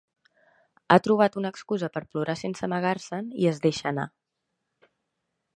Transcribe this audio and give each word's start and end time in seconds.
Ha 0.93 0.97
trobat 1.07 1.37
una 1.41 1.51
excusa 1.55 1.91
per 1.97 2.03
plorar 2.15 2.37
sense 2.41 2.65
amagar-se'n 2.69 3.31
i 3.45 3.49
es 3.53 3.63
deixa 3.67 3.89
anar. 3.95 4.11